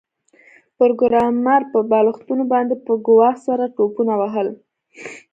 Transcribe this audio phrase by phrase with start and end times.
[0.77, 4.47] پروګرامر په بالښتونو باندې په ګواښ سره ټوپونه وهل